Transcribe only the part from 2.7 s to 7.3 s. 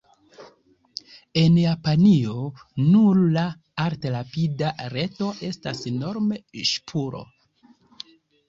nur la alt-rapida reto estas norm-ŝpura.